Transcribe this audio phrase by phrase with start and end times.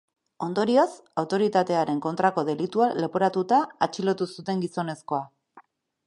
[0.45, 0.91] Ondorioz,
[1.23, 5.21] autoritatearen kontrako delitua leporatuta atxilotu zuten gizonezkoa.